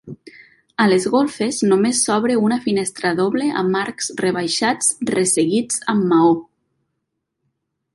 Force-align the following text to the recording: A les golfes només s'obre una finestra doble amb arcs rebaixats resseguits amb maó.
A 0.85 0.87
les 0.93 1.03
golfes 1.15 1.59
només 1.73 1.99
s'obre 2.07 2.39
una 2.47 2.57
finestra 2.65 3.13
doble 3.21 3.51
amb 3.63 3.79
arcs 3.85 4.11
rebaixats 4.25 4.93
resseguits 5.17 5.81
amb 5.95 6.13
maó. 6.15 6.39